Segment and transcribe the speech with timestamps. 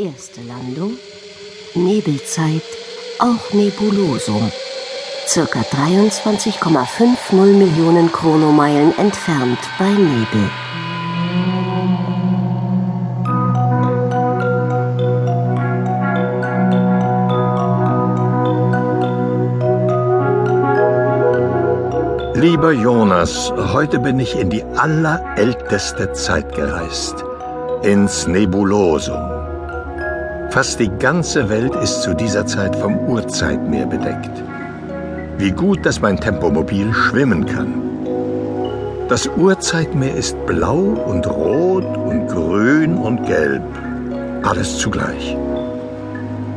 [0.00, 0.96] Erste Landung.
[1.74, 2.62] Nebelzeit,
[3.18, 4.50] auch Nebulosum.
[5.26, 10.50] Circa 23,50 Millionen Chronomeilen entfernt bei Nebel.
[22.36, 27.22] Lieber Jonas, heute bin ich in die allerälteste Zeit gereist,
[27.82, 29.39] ins Nebulosum.
[30.50, 34.42] Fast die ganze Welt ist zu dieser Zeit vom Urzeitmeer bedeckt.
[35.38, 37.72] Wie gut, dass mein Tempomobil schwimmen kann.
[39.08, 43.62] Das Urzeitmeer ist blau und rot und grün und gelb,
[44.42, 45.36] alles zugleich.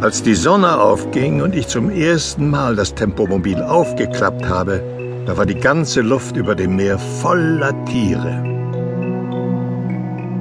[0.00, 4.82] Als die Sonne aufging und ich zum ersten Mal das Tempomobil aufgeklappt habe,
[5.26, 8.42] da war die ganze Luft über dem Meer voller Tiere.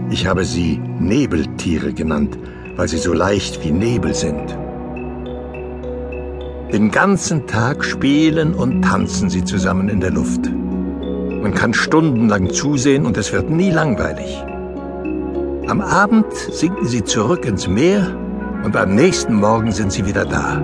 [0.10, 2.38] Ich habe sie Nebeltiere genannt,
[2.76, 4.58] weil sie so leicht wie Nebel sind.
[6.72, 10.52] Den ganzen Tag spielen und tanzen sie zusammen in der Luft.
[11.42, 14.44] Man kann stundenlang zusehen und es wird nie langweilig.
[15.68, 18.18] Am Abend sinken sie zurück ins Meer
[18.64, 20.62] und am nächsten Morgen sind sie wieder da.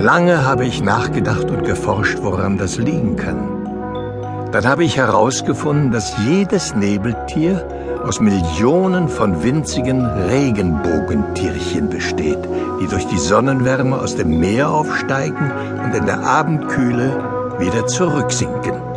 [0.00, 4.48] Lange habe ich nachgedacht und geforscht, woran das liegen kann.
[4.52, 7.66] Dann habe ich herausgefunden, dass jedes Nebeltier
[8.04, 12.38] aus Millionen von winzigen Regenbogentierchen besteht,
[12.80, 15.50] die durch die Sonnenwärme aus dem Meer aufsteigen
[15.84, 18.87] und in der Abendkühle wieder zurücksinken.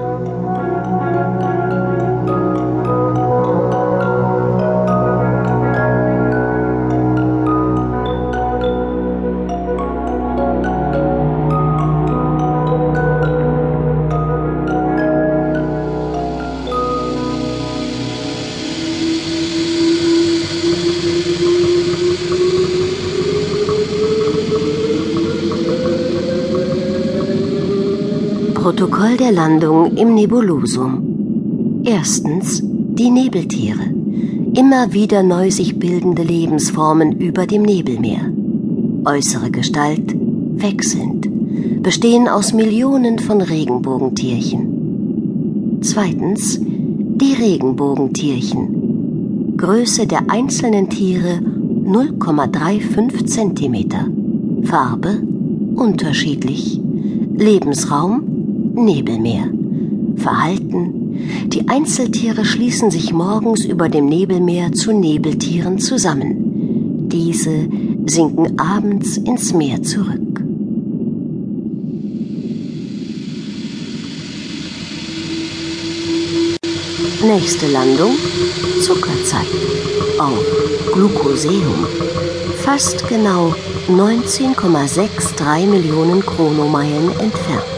[28.71, 31.81] Protokoll der Landung im Nebulosum.
[31.83, 33.83] Erstens die Nebeltiere.
[34.55, 38.31] Immer wieder neu sich bildende Lebensformen über dem Nebelmeer.
[39.03, 41.27] Äußere Gestalt wechselnd.
[41.83, 45.79] Bestehen aus Millionen von Regenbogentierchen.
[45.81, 49.57] Zweitens die Regenbogentierchen.
[49.57, 51.41] Größe der einzelnen Tiere
[51.83, 54.63] 0,35 cm.
[54.63, 55.21] Farbe
[55.75, 56.79] unterschiedlich.
[57.35, 58.30] Lebensraum
[58.73, 59.49] Nebelmeer.
[60.17, 61.19] Verhalten.
[61.47, 67.09] Die Einzeltiere schließen sich morgens über dem Nebelmeer zu Nebeltieren zusammen.
[67.09, 67.67] Diese
[68.05, 70.31] sinken abends ins Meer zurück.
[77.23, 78.11] Nächste Landung
[78.81, 79.45] Zuckerzeit.
[80.17, 81.85] Auch Glucoseum.
[82.57, 83.53] Fast genau
[83.87, 87.70] 19,63 Millionen Chronomeilen entfernt.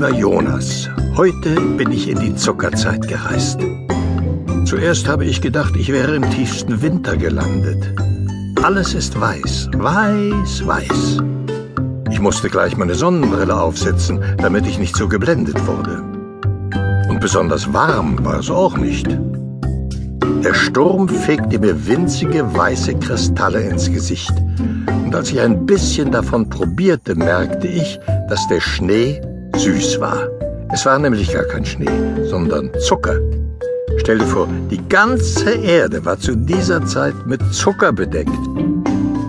[0.00, 3.60] Lieber Jonas, heute bin ich in die Zuckerzeit gereist.
[4.64, 7.84] Zuerst habe ich gedacht, ich wäre im tiefsten Winter gelandet.
[8.62, 11.18] Alles ist weiß, weiß, weiß.
[12.12, 16.02] Ich musste gleich meine Sonnenbrille aufsetzen, damit ich nicht so geblendet wurde.
[17.10, 19.06] Und besonders warm war es auch nicht.
[20.42, 24.32] Der Sturm fegte mir winzige weiße Kristalle ins Gesicht.
[25.04, 28.00] Und als ich ein bisschen davon probierte, merkte ich,
[28.30, 29.20] dass der Schnee
[29.60, 30.28] süß war.
[30.72, 31.90] Es war nämlich gar kein Schnee,
[32.24, 33.18] sondern Zucker.
[33.98, 38.30] Stell dir vor, die ganze Erde war zu dieser Zeit mit Zucker bedeckt.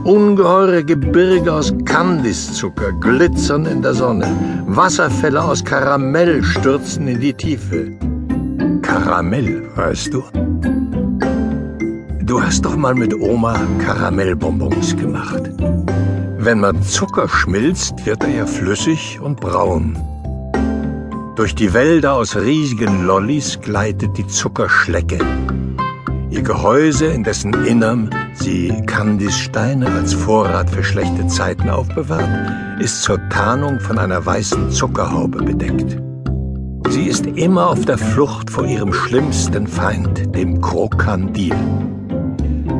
[0.06, 4.28] Ungeheure Gebirge aus Kandiszucker glitzern in der Sonne.
[4.68, 7.92] Wasserfälle aus Karamell stürzen in die Tiefe.
[8.82, 10.24] Karamell, weißt du?
[12.24, 15.52] Du hast doch mal mit Oma Karamellbonbons gemacht.
[16.38, 19.98] Wenn man Zucker schmilzt, wird er ja flüssig und braun.
[21.36, 25.20] Durch die Wälder aus riesigen Lollis gleitet die Zuckerschlecke.
[26.30, 33.18] Ihr Gehäuse, in dessen Innerm sie Kandissteine als Vorrat für schlechte Zeiten aufbewahrt, ist zur
[33.30, 35.98] Tarnung von einer weißen Zuckerhaube bedeckt.
[36.90, 41.56] Sie ist immer auf der Flucht vor ihrem schlimmsten Feind, dem Krokandil.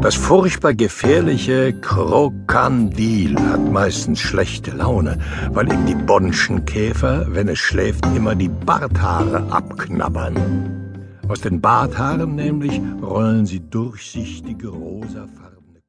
[0.02, 5.20] Das furchtbar gefährliche Krokandil hat meistens schlechte Laune,
[5.52, 10.82] weil ihm die Bonnschen Käfer, wenn es schläft, immer die Barthaare abknabbern.
[11.28, 15.51] Aus den Barthaaren nämlich rollen sie durchsichtige rosafarben.